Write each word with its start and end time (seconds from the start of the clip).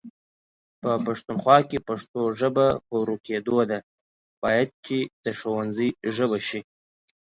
په 0.81 0.91
پښتونخوا 1.05 1.57
کې 1.69 1.85
پښتو 1.89 2.21
ژبه 2.39 2.67
په 2.87 2.93
ورکيدو 3.01 3.57
ده، 3.69 3.79
بايد 4.41 4.69
چې 4.85 4.97
د 5.23 5.25
ښونځي 5.39 5.89
ژبه 6.15 6.39
شي 6.47 6.61